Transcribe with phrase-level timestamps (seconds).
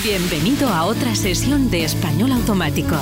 [0.00, 2.96] Bienvenido a otra sesión de Español Automático,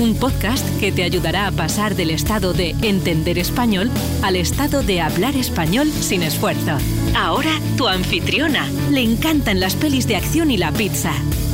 [0.00, 3.88] un podcast que te ayudará a pasar del estado de entender español
[4.24, 6.78] al estado de hablar español sin esfuerzo.
[7.16, 8.68] Ahora tu anfitriona.
[8.90, 11.12] Le encantan las pelis de acción y la pizza.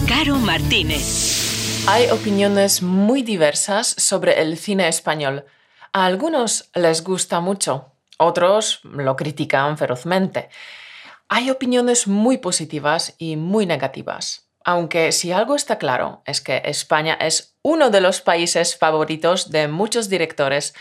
[0.09, 1.84] Caro Martínez.
[1.86, 5.45] Hay opiniones muy diversas sobre el cine español.
[5.93, 10.48] A algunos les gusta mucho, otros lo critican ferozmente.
[11.29, 14.47] Hay opiniones muy positivas y muy negativas.
[14.68, 19.66] Aunque si algo está claro es que España es uno de los países favoritos de
[19.66, 20.74] muchos directores,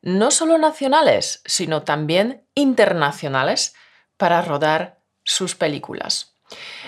[0.00, 3.74] no solo nacionales, sino también internacionales,
[4.16, 6.36] para rodar sus películas.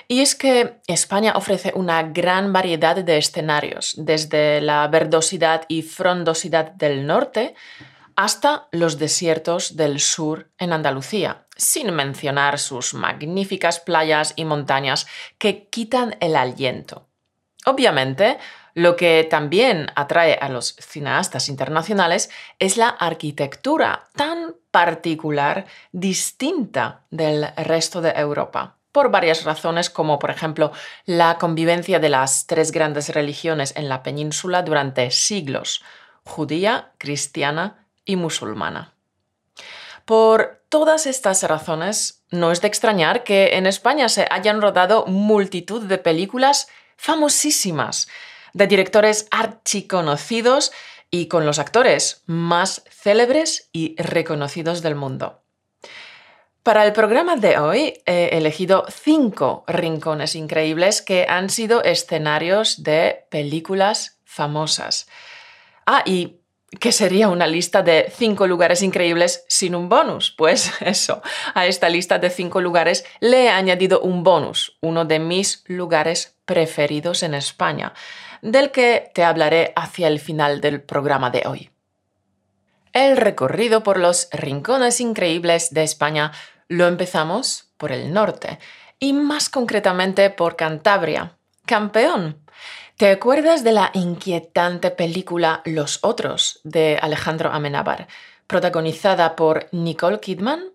[0.09, 6.70] Y es que España ofrece una gran variedad de escenarios, desde la verdosidad y frondosidad
[6.73, 7.55] del norte
[8.16, 15.06] hasta los desiertos del sur en Andalucía, sin mencionar sus magníficas playas y montañas
[15.39, 17.06] que quitan el aliento.
[17.66, 18.39] Obviamente,
[18.72, 27.47] lo que también atrae a los cineastas internacionales es la arquitectura tan particular, distinta del
[27.56, 30.72] resto de Europa, por varias razones como por ejemplo
[31.06, 35.83] la convivencia de las tres grandes religiones en la península durante siglos,
[36.25, 38.95] judía, cristiana y musulmana.
[40.07, 45.83] Por todas estas razones, no es de extrañar que en España se hayan rodado multitud
[45.83, 48.09] de películas famosísimas,
[48.55, 50.73] de directores archiconocidos
[51.11, 55.43] y con los actores más célebres y reconocidos del mundo.
[56.62, 63.27] Para el programa de hoy he elegido cinco rincones increíbles que han sido escenarios de
[63.31, 65.07] películas famosas.
[65.87, 66.41] Ah, y
[66.81, 70.33] ¿Qué sería una lista de cinco lugares increíbles sin un bonus?
[70.33, 71.22] Pues eso,
[71.55, 76.37] a esta lista de cinco lugares le he añadido un bonus, uno de mis lugares
[76.44, 77.94] preferidos en España,
[78.42, 81.70] del que te hablaré hacia el final del programa de hoy.
[82.93, 86.33] El recorrido por los rincones increíbles de España
[86.66, 88.59] lo empezamos por el norte,
[88.98, 92.46] y más concretamente por Cantabria, campeón
[92.97, 98.09] ¿Te acuerdas de la inquietante película Los Otros de Alejandro Amenábar,
[98.47, 100.71] protagonizada por Nicole Kidman?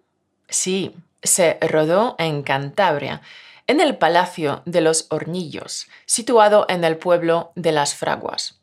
[0.48, 3.24] Sí, se rodó en Cantabria,
[3.66, 8.62] en el Palacio de los Hornillos, situado en el pueblo de Las Fraguas.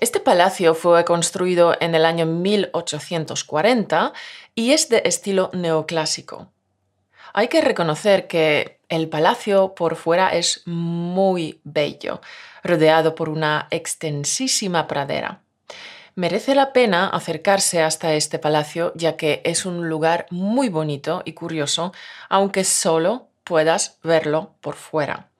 [0.00, 4.12] Este palacio fue construido en el año 1840
[4.56, 6.48] y es de estilo neoclásico.
[7.32, 12.20] Hay que reconocer que el palacio por fuera es muy bello,
[12.62, 15.42] rodeado por una extensísima pradera.
[16.14, 21.32] Merece la pena acercarse hasta este palacio ya que es un lugar muy bonito y
[21.32, 21.92] curioso,
[22.28, 25.30] aunque solo puedas verlo por fuera.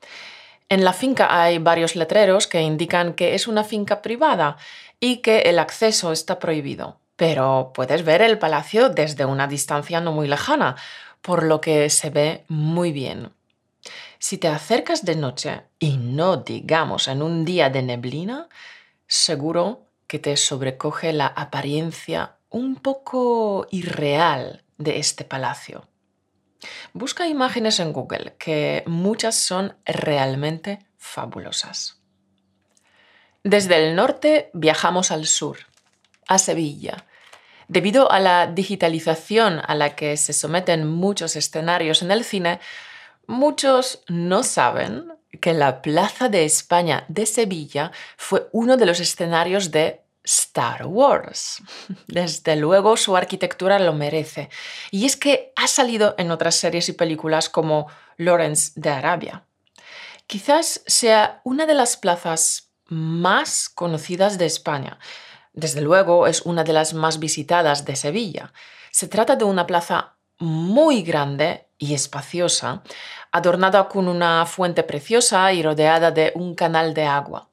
[0.70, 4.56] En la finca hay varios letreros que indican que es una finca privada
[4.98, 10.12] y que el acceso está prohibido, pero puedes ver el palacio desde una distancia no
[10.12, 10.76] muy lejana,
[11.20, 13.32] por lo que se ve muy bien.
[14.22, 18.48] Si te acercas de noche y no digamos en un día de neblina,
[19.04, 25.88] seguro que te sobrecoge la apariencia un poco irreal de este palacio.
[26.92, 32.00] Busca imágenes en Google, que muchas son realmente fabulosas.
[33.42, 35.58] Desde el norte viajamos al sur,
[36.28, 37.06] a Sevilla.
[37.66, 42.60] Debido a la digitalización a la que se someten muchos escenarios en el cine,
[43.26, 49.70] Muchos no saben que la Plaza de España de Sevilla fue uno de los escenarios
[49.70, 51.62] de Star Wars.
[52.06, 54.50] Desde luego su arquitectura lo merece.
[54.90, 59.44] Y es que ha salido en otras series y películas como Lawrence de Arabia.
[60.26, 64.98] Quizás sea una de las plazas más conocidas de España.
[65.52, 68.52] Desde luego es una de las más visitadas de Sevilla.
[68.90, 72.84] Se trata de una plaza muy grande y espaciosa,
[73.32, 77.48] adornada con una fuente preciosa y rodeada de un canal de agua.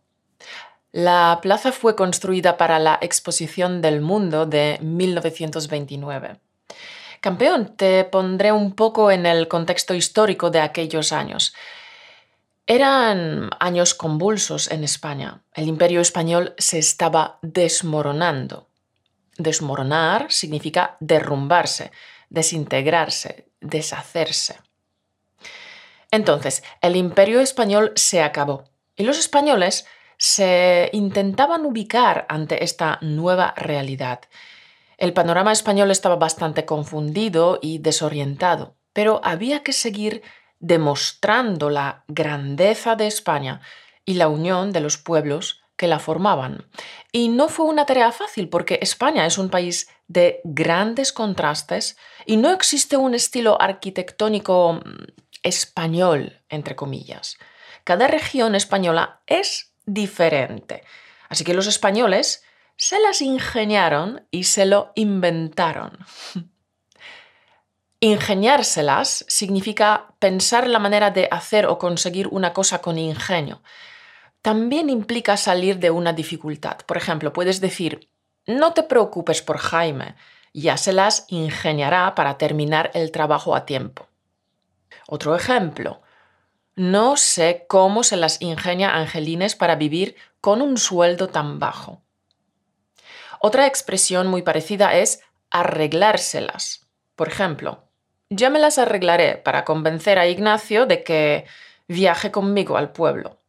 [0.92, 6.40] La plaza fue construida para la Exposición del Mundo de 1929.
[7.22, 11.56] Campeón, te pondré un poco en el contexto histórico de aquellos años.
[12.68, 15.42] Eran años convulsos en España.
[15.56, 18.68] El imperio español se estaba desmoronando.
[19.38, 21.92] Desmoronar significa derrumbarse,
[22.30, 24.60] desintegrarse, deshacerse.
[26.12, 28.66] Entonces, el imperio español se acabó
[28.96, 29.86] y los españoles
[30.18, 34.22] se intentaban ubicar ante esta nueva realidad.
[34.98, 40.24] El panorama español estaba bastante confundido y desorientado, pero había que seguir
[40.60, 43.62] demostrando la grandeza de España
[44.04, 46.68] y la unión de los pueblos que la formaban.
[47.14, 51.96] Y no fue una tarea fácil porque España es un país de grandes contrastes
[52.26, 54.80] y no existe un estilo arquitectónico mm,
[55.42, 57.38] español, entre comillas.
[57.86, 60.84] Cada región española es diferente.
[61.30, 62.44] Así que los españoles
[62.76, 65.98] se las ingeniaron y se lo inventaron.
[68.02, 73.62] Ingeniárselas significa pensar la manera de hacer o conseguir una cosa con ingenio.
[74.42, 76.78] También implica salir de una dificultad.
[76.86, 78.10] Por ejemplo, puedes decir,
[78.46, 80.16] no te preocupes por Jaime,
[80.54, 84.08] ya se las ingeniará para terminar el trabajo a tiempo.
[85.08, 86.02] Otro ejemplo,
[86.76, 92.02] no sé cómo se las ingenia Angelines para vivir con un sueldo tan bajo.
[93.42, 96.88] Otra expresión muy parecida es arreglárselas.
[97.16, 97.84] Por ejemplo,
[98.30, 101.46] ya me las arreglaré para convencer a Ignacio de que
[101.88, 103.40] viaje conmigo al pueblo.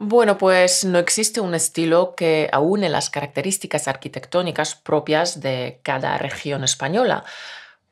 [0.00, 6.62] Bueno, pues no existe un estilo que aúne las características arquitectónicas propias de cada región
[6.62, 7.24] española,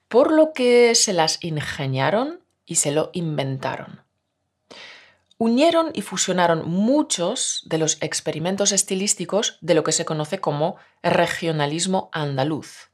[0.06, 4.05] por lo que se las ingeniaron y se lo inventaron.
[5.37, 12.08] Unieron y fusionaron muchos de los experimentos estilísticos de lo que se conoce como regionalismo
[12.12, 12.93] andaluz.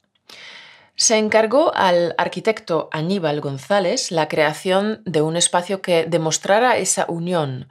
[0.96, 7.68] Se encargó al arquitecto Aníbal González la creación de un espacio que demostrara esa unión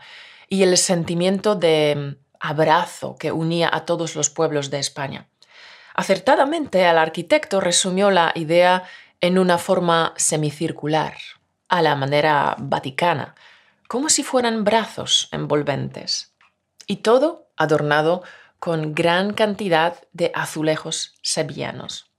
[0.51, 5.29] y el sentimiento de abrazo que unía a todos los pueblos de España.
[5.95, 8.83] Acertadamente, el arquitecto resumió la idea
[9.21, 11.13] en una forma semicircular,
[11.69, 13.33] a la manera vaticana,
[13.87, 16.33] como si fueran brazos envolventes,
[16.85, 18.21] y todo adornado
[18.59, 22.11] con gran cantidad de azulejos sevillanos.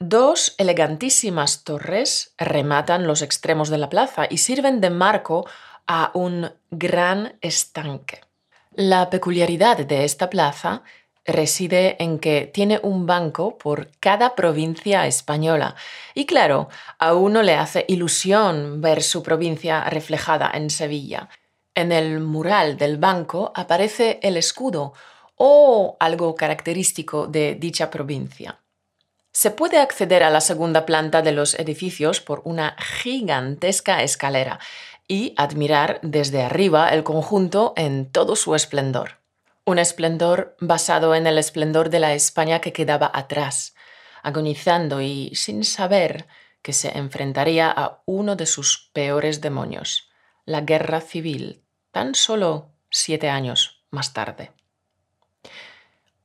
[0.00, 5.46] Dos elegantísimas torres rematan los extremos de la plaza y sirven de marco
[5.86, 8.20] a un gran estanque.
[8.72, 10.82] La peculiaridad de esta plaza
[11.24, 15.74] reside en que tiene un banco por cada provincia española.
[16.14, 21.28] Y claro, a uno le hace ilusión ver su provincia reflejada en Sevilla.
[21.74, 24.92] En el mural del banco aparece el escudo
[25.36, 28.60] o algo característico de dicha provincia.
[29.32, 34.60] Se puede acceder a la segunda planta de los edificios por una gigantesca escalera
[35.06, 39.20] y admirar desde arriba el conjunto en todo su esplendor.
[39.64, 43.74] Un esplendor basado en el esplendor de la España que quedaba atrás,
[44.22, 46.26] agonizando y sin saber
[46.62, 50.10] que se enfrentaría a uno de sus peores demonios,
[50.46, 54.52] la guerra civil, tan solo siete años más tarde.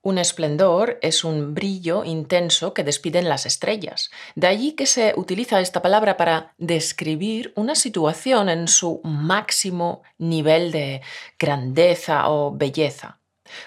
[0.01, 4.09] Un esplendor es un brillo intenso que despiden las estrellas.
[4.35, 10.71] De allí que se utiliza esta palabra para describir una situación en su máximo nivel
[10.71, 11.01] de
[11.37, 13.19] grandeza o belleza.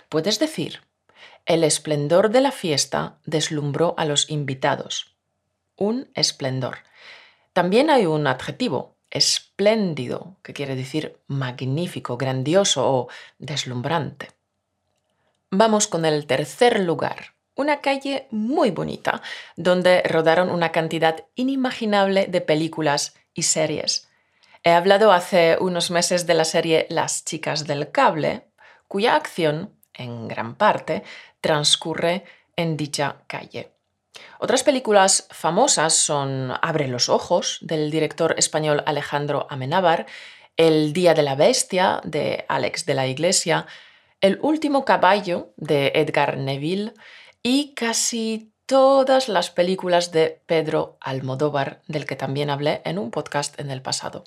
[0.08, 0.80] Puedes decir,
[1.44, 5.14] el esplendor de la fiesta deslumbró a los invitados.
[5.76, 6.78] Un esplendor.
[7.52, 13.08] También hay un adjetivo, espléndido, que quiere decir magnífico, grandioso o
[13.38, 14.28] deslumbrante.
[15.54, 19.20] Vamos con el tercer lugar, una calle muy bonita,
[19.54, 24.08] donde rodaron una cantidad inimaginable de películas y series.
[24.64, 28.46] He hablado hace unos meses de la serie Las chicas del cable,
[28.88, 31.02] cuya acción, en gran parte,
[31.42, 32.24] transcurre
[32.56, 33.72] en dicha calle.
[34.38, 40.06] Otras películas famosas son Abre los ojos, del director español Alejandro Amenábar,
[40.56, 43.66] El Día de la Bestia, de Alex de la Iglesia,
[44.22, 46.94] el último caballo de Edgar Neville
[47.42, 53.58] y casi todas las películas de Pedro Almodóvar, del que también hablé en un podcast
[53.60, 54.24] en el pasado.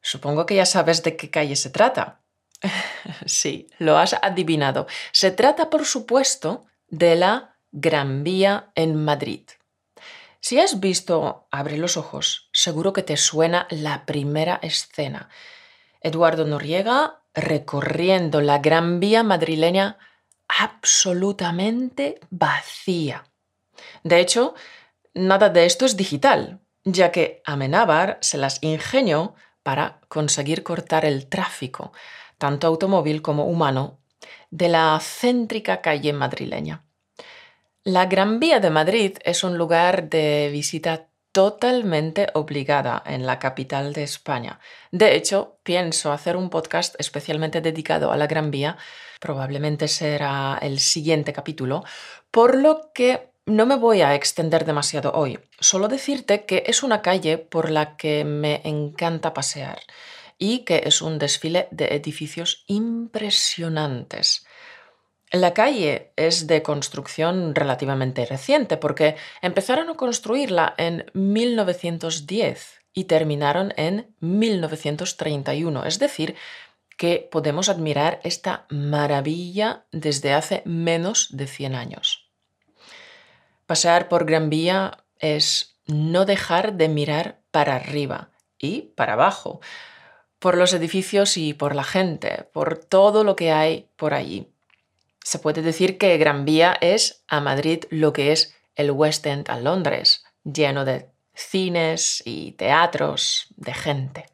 [0.00, 2.20] Supongo que ya sabes de qué calle se trata.
[3.26, 4.86] sí, lo has adivinado.
[5.12, 9.42] Se trata, por supuesto, de la Gran Vía en Madrid.
[10.40, 15.28] Si has visto Abre los ojos, seguro que te suena la primera escena.
[16.00, 19.98] Eduardo Noriega recorriendo la Gran Vía madrileña
[20.48, 23.24] absolutamente vacía.
[24.02, 24.54] De hecho,
[25.14, 31.28] nada de esto es digital, ya que Amenábar se las ingenió para conseguir cortar el
[31.28, 31.92] tráfico,
[32.38, 33.98] tanto automóvil como humano,
[34.50, 36.84] de la céntrica calle madrileña.
[37.84, 41.07] La Gran Vía de Madrid es un lugar de visita
[41.38, 44.58] totalmente obligada en la capital de España.
[44.90, 48.76] De hecho, pienso hacer un podcast especialmente dedicado a la Gran Vía,
[49.20, 51.84] probablemente será el siguiente capítulo,
[52.32, 57.02] por lo que no me voy a extender demasiado hoy, solo decirte que es una
[57.02, 59.78] calle por la que me encanta pasear
[60.38, 64.44] y que es un desfile de edificios impresionantes.
[65.30, 73.74] La calle es de construcción relativamente reciente porque empezaron a construirla en 1910 y terminaron
[73.76, 76.34] en 1931, es decir,
[76.96, 82.30] que podemos admirar esta maravilla desde hace menos de 100 años.
[83.66, 89.60] Pasear por Gran Vía es no dejar de mirar para arriba y para abajo,
[90.38, 94.48] por los edificios y por la gente, por todo lo que hay por allí.
[95.28, 99.50] Se puede decir que Gran Vía es a Madrid lo que es el West End
[99.50, 104.24] a Londres, lleno de cines y teatros, de gente.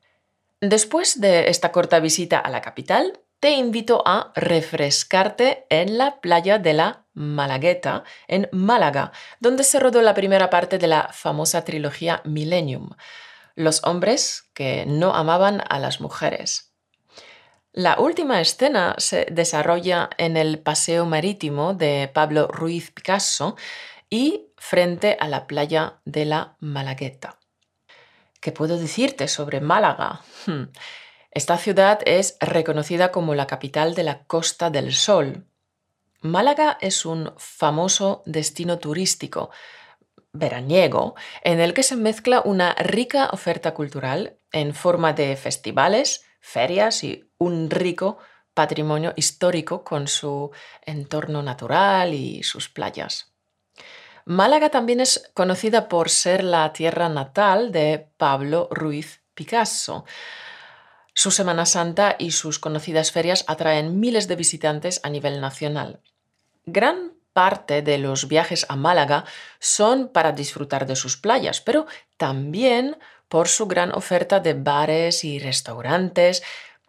[0.61, 6.61] Después de esta corta visita a la capital, te invito a refrescarte en la playa
[6.61, 9.11] de la Malagueta, en Málaga,
[9.41, 12.91] donde se rodó la primera parte de la famosa trilogía Millennium,
[13.57, 16.74] Los hombres que no amaban a las mujeres.
[17.77, 23.57] La última escena se desarrolla en el Paseo Marítimo de Pablo Ruiz Picasso
[24.09, 27.37] y frente a la playa de la Malagueta.
[28.41, 30.21] ¿Qué puedo decirte sobre Málaga?
[30.47, 30.67] Hmm.
[31.33, 35.45] Esta ciudad es reconocida como la capital de la Costa del Sol.
[36.21, 39.51] Málaga es un famoso destino turístico
[40.33, 47.03] veraniego en el que se mezcla una rica oferta cultural en forma de festivales, ferias
[47.03, 48.19] y un rico
[48.55, 50.51] patrimonio histórico con su
[50.83, 53.33] entorno natural y sus playas.
[54.25, 60.05] Málaga también es conocida por ser la tierra natal de Pablo Ruiz Picasso,
[61.17, 66.01] su Semana Santa y sus conocidas ferias atraen miles de visitantes a nivel nacional.
[66.67, 69.25] Gran parte de los viajes a Málaga
[69.61, 71.87] son para disfrutar de sus playas, pero
[72.17, 72.97] también
[73.29, 76.43] por su gran oferta de bares y restaurantes,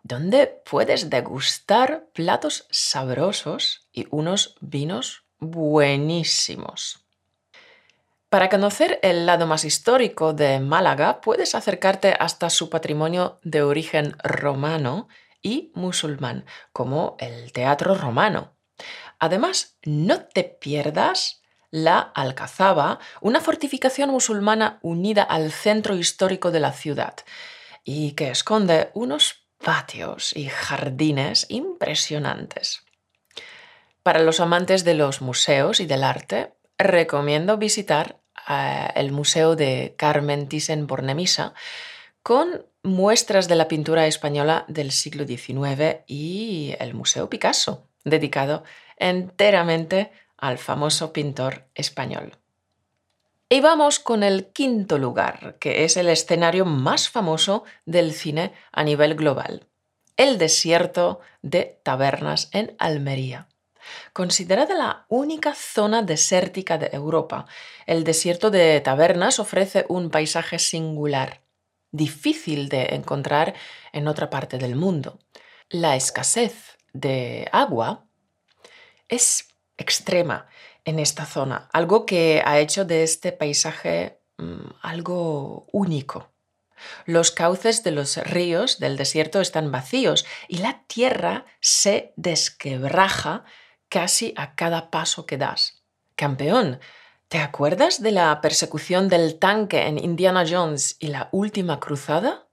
[0.06, 7.08] donde puedes degustar platos sabrosos y unos vinos buenísimos.
[8.30, 14.16] Para conocer el lado más histórico de Málaga, puedes acercarte hasta su patrimonio de origen
[14.24, 15.08] romano
[15.42, 18.54] y musulmán, como el Teatro Romano.
[19.18, 26.74] Además, no te pierdas la Alcazaba, una fortificación musulmana unida al centro histórico de la
[26.74, 27.16] ciudad
[27.84, 32.84] y que esconde unos patios y jardines impresionantes.
[34.04, 38.22] Para los amantes de los museos y del arte, recomiendo visitar
[38.96, 41.54] el Museo de Carmen Thyssen-Bornemisza
[42.22, 48.64] con muestras de la pintura española del siglo XIX y el Museo Picasso, dedicado
[48.98, 52.38] enteramente al famoso pintor español.
[53.48, 58.84] Y vamos con el quinto lugar, que es el escenario más famoso del cine a
[58.84, 59.68] nivel global,
[60.18, 63.48] el desierto de tabernas en Almería.
[64.14, 67.46] Considerada la única zona desértica de Europa,
[67.86, 71.42] el desierto de Tabernas ofrece un paisaje singular,
[71.92, 73.54] difícil de encontrar
[73.94, 75.20] en otra parte del mundo.
[75.70, 78.06] La escasez de agua
[79.08, 80.48] es extrema
[80.86, 86.32] en esta zona, algo que ha hecho de este paisaje mm, algo único.
[87.06, 93.44] Los cauces de los ríos del desierto están vacíos y la tierra se desquebraja
[93.89, 95.84] casi a cada paso que das.
[96.15, 96.80] Campeón,
[97.27, 102.48] ¿te acuerdas de la persecución del tanque en Indiana Jones y la última cruzada?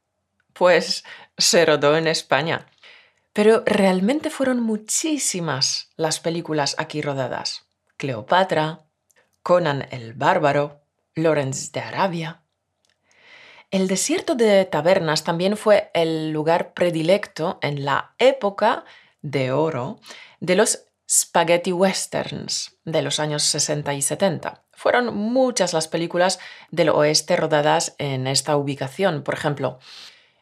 [0.52, 1.04] Pues
[1.36, 2.66] se rodó en España.
[3.32, 7.66] Pero realmente fueron muchísimas las películas aquí rodadas.
[8.02, 8.80] Cleopatra,
[9.44, 10.80] Conan el Bárbaro,
[11.14, 12.42] Lawrence de Arabia.
[13.70, 18.84] El desierto de Tabernas también fue el lugar predilecto en la época
[19.20, 20.00] de oro
[20.40, 24.64] de los spaghetti westerns de los años 60 y 70.
[24.72, 26.40] Fueron muchas las películas
[26.72, 29.22] del oeste rodadas en esta ubicación.
[29.22, 29.78] Por ejemplo,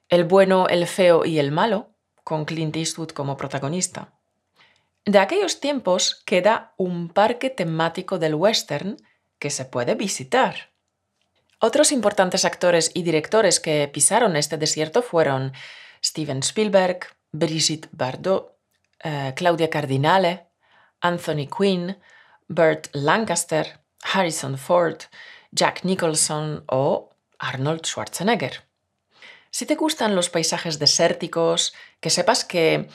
[0.08, 1.90] El bueno, el feo y el malo,
[2.24, 4.14] con Clint Eastwood como protagonista.
[5.04, 8.96] De aquellos tiempos queda un parque temático del western
[9.38, 10.70] que se puede visitar.
[11.58, 15.52] Otros importantes actores y directores que pisaron este desierto fueron
[16.04, 17.00] Steven Spielberg,
[17.32, 18.56] Brigitte Bardot,
[19.02, 20.46] eh, Claudia Cardinale,
[21.00, 21.98] Anthony Quinn,
[22.48, 25.02] Burt Lancaster, Harrison Ford,
[25.50, 28.64] Jack Nicholson o Arnold Schwarzenegger.
[29.50, 32.88] Si te gustan los paisajes desérticos, que sepas que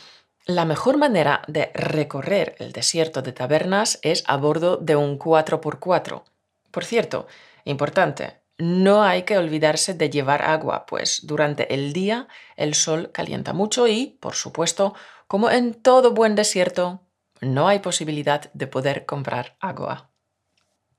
[0.47, 6.23] La mejor manera de recorrer el desierto de tabernas es a bordo de un 4x4.
[6.69, 7.25] Por cierto,
[7.63, 13.53] importante, no hay que olvidarse de llevar agua, pues durante el día el sol calienta
[13.53, 14.93] mucho y, por supuesto,
[15.25, 17.01] como en todo buen desierto,
[17.41, 20.11] no hay posibilidad de poder comprar agua.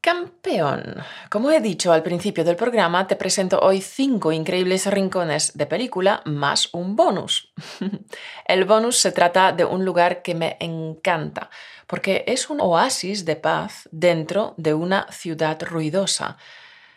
[0.07, 1.03] Campeón.
[1.29, 6.23] Como he dicho al principio del programa, te presento hoy cinco increíbles rincones de película
[6.25, 7.53] más un bonus.
[8.47, 11.51] El bonus se trata de un lugar que me encanta,
[11.89, 16.37] porque es un oasis de paz dentro de una ciudad ruidosa.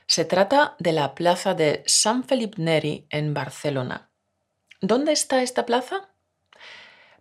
[0.06, 4.12] Se trata de la plaza de San Felipe Neri en Barcelona.
[4.82, 6.09] ¿Dónde está esta plaza?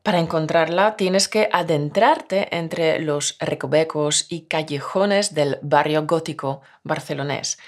[0.08, 7.58] Para encontrarla tienes que adentrarte entre los recovecos y callejones del barrio gótico barcelonés.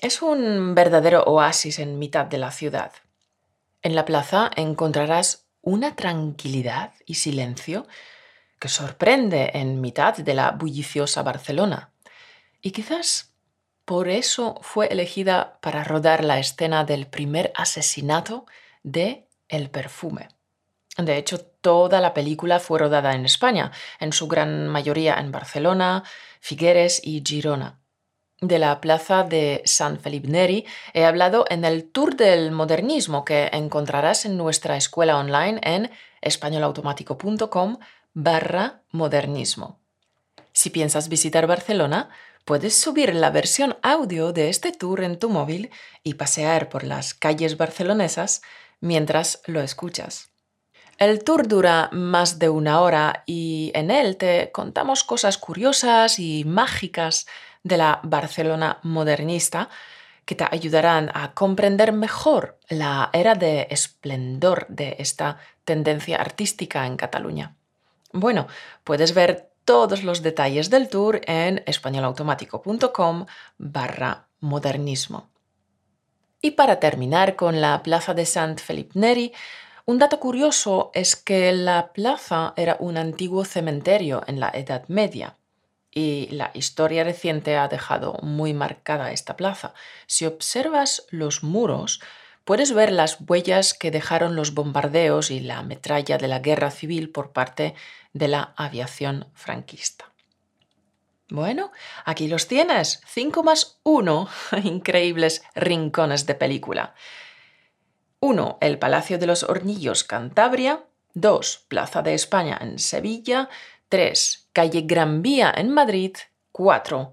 [0.00, 2.92] Es un verdadero oasis en mitad de la ciudad.
[3.82, 7.88] En la plaza encontrarás una tranquilidad y silencio
[8.60, 11.90] que sorprende en mitad de la bulliciosa Barcelona.
[12.62, 13.32] Y quizás
[13.84, 18.46] por eso fue elegida para rodar la escena del primer asesinato
[18.84, 20.37] de El perfume.
[20.98, 26.02] De hecho, toda la película fue rodada en España, en su gran mayoría en Barcelona,
[26.40, 27.80] Figueres y Girona.
[28.40, 33.48] De la plaza de San Felipe Neri he hablado en el Tour del Modernismo que
[33.52, 35.90] encontrarás en nuestra escuela online en
[36.20, 37.78] españolautomático.com
[38.12, 39.80] barra modernismo.
[40.52, 42.10] Si piensas visitar Barcelona,
[42.44, 45.70] puedes subir la versión audio de este tour en tu móvil
[46.02, 48.42] y pasear por las calles barcelonesas
[48.80, 50.32] mientras lo escuchas.
[50.98, 56.44] El tour dura más de una hora y en él te contamos cosas curiosas y
[56.44, 57.28] mágicas
[57.62, 59.68] de la Barcelona modernista
[60.24, 66.96] que te ayudarán a comprender mejor la era de esplendor de esta tendencia artística en
[66.96, 67.54] Cataluña.
[68.12, 68.48] Bueno,
[68.82, 73.26] puedes ver todos los detalles del tour en españolautomático.com
[73.56, 75.30] barra modernismo.
[76.42, 79.32] Y para terminar con la Plaza de Sant Felip Neri,
[79.88, 85.38] un dato curioso es que la plaza era un antiguo cementerio en la Edad Media
[85.90, 89.72] y la historia reciente ha dejado muy marcada esta plaza.
[90.06, 92.02] Si observas los muros,
[92.44, 97.08] puedes ver las huellas que dejaron los bombardeos y la metralla de la guerra civil
[97.08, 97.74] por parte
[98.12, 100.12] de la aviación franquista.
[101.30, 101.72] Bueno,
[102.04, 104.28] aquí los tienes, 5 más 1
[104.64, 106.94] increíbles rincones de película.
[108.20, 108.58] 1.
[108.60, 110.84] El Palacio de los Hornillos, Cantabria.
[111.14, 111.66] 2.
[111.68, 113.48] Plaza de España en Sevilla.
[113.88, 114.48] 3.
[114.52, 116.16] Calle Gran Vía en Madrid.
[116.50, 117.12] 4.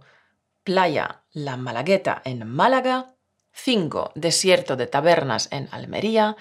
[0.63, 3.13] Playa La Malagueta en Málaga.
[3.53, 4.13] 5.
[4.15, 6.37] Desierto de Tabernas en Almería.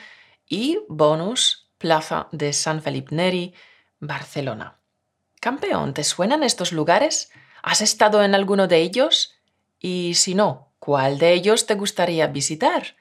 [0.47, 3.55] Y bonus, Plaza de San Felipe Neri,
[4.01, 4.81] Barcelona.
[5.41, 7.31] Campeón, ¿te suenan estos lugares?
[7.63, 9.35] ¿Has estado en alguno de ellos?
[9.79, 12.97] Y si no, ¿cuál de ellos te gustaría visitar?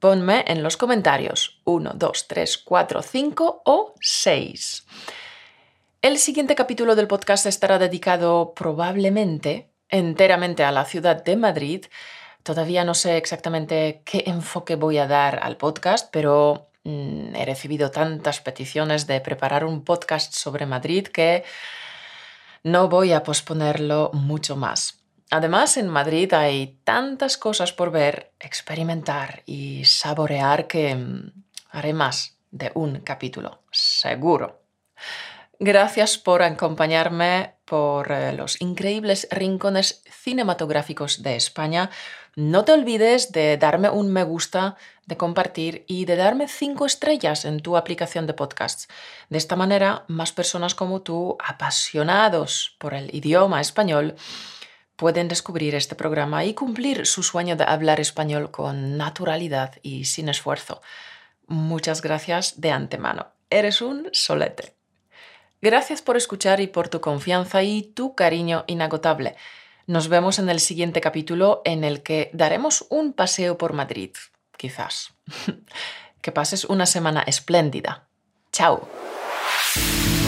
[0.00, 4.86] Ponme en los comentarios 1, 2, 3, 4, 5 o 6.
[6.00, 11.84] El siguiente capítulo del podcast estará dedicado probablemente enteramente a la ciudad de Madrid.
[12.42, 17.90] Todavía no sé exactamente qué enfoque voy a dar al podcast, pero mm, he recibido
[17.90, 21.44] tantas peticiones de preparar un podcast sobre Madrid que
[22.62, 24.99] no voy a posponerlo mucho más.
[25.30, 31.32] Además, en Madrid hay tantas cosas por ver, experimentar y saborear que mm,
[31.70, 34.60] haré más de un capítulo, seguro.
[35.60, 41.90] Gracias por acompañarme por eh, los increíbles rincones cinematográficos de España.
[42.34, 47.44] No te olvides de darme un me gusta, de compartir y de darme cinco estrellas
[47.44, 48.88] en tu aplicación de podcasts.
[49.28, 54.16] De esta manera, más personas como tú, apasionados por el idioma español,
[55.00, 60.28] pueden descubrir este programa y cumplir su sueño de hablar español con naturalidad y sin
[60.28, 60.82] esfuerzo.
[61.46, 63.28] Muchas gracias de antemano.
[63.48, 64.74] Eres un solete.
[65.62, 69.36] Gracias por escuchar y por tu confianza y tu cariño inagotable.
[69.86, 74.10] Nos vemos en el siguiente capítulo en el que daremos un paseo por Madrid,
[74.58, 75.14] quizás.
[76.20, 78.06] que pases una semana espléndida.
[78.52, 78.86] Chao.